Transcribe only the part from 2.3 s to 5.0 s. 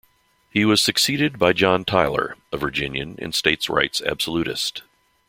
a Virginian and states' rights absolutist.